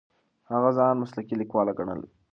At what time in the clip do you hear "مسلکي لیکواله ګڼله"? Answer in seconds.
1.03-2.07